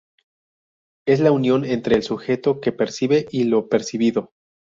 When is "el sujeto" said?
1.95-2.59